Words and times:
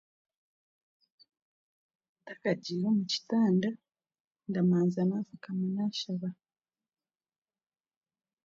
Ntakagiire 2.21 2.85
omu 2.91 3.03
kitanda 3.11 3.69
ndabanza 4.47 5.01
naafukama 5.03 5.65
naashaba 5.75 6.29